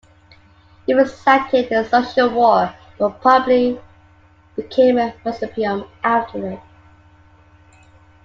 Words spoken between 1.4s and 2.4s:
in the Social